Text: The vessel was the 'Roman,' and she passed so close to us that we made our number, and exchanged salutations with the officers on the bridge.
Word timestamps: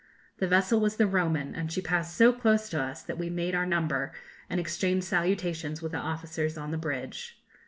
The 0.39 0.47
vessel 0.47 0.79
was 0.79 0.95
the 0.97 1.05
'Roman,' 1.05 1.53
and 1.53 1.71
she 1.71 1.79
passed 1.79 2.17
so 2.17 2.33
close 2.33 2.69
to 2.69 2.81
us 2.81 3.03
that 3.03 3.19
we 3.19 3.29
made 3.29 3.53
our 3.53 3.67
number, 3.67 4.11
and 4.49 4.59
exchanged 4.59 5.05
salutations 5.05 5.79
with 5.83 5.91
the 5.91 5.99
officers 5.99 6.57
on 6.57 6.71
the 6.71 6.77
bridge. 6.79 7.39